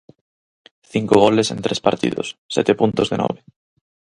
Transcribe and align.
Cinco 0.91 1.15
goles 1.23 1.51
en 1.53 1.59
tres 1.65 1.79
partidos, 1.87 2.27
sete 2.55 2.73
puntos 2.81 3.07
de 3.11 3.17
nove. 3.21 3.39